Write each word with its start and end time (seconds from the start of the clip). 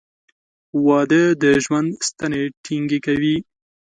•واده 0.85 1.23
د 1.41 1.43
ژوند 1.63 1.89
ستنې 2.07 2.43
ټینګې 2.63 2.99
کوي. 3.05 3.35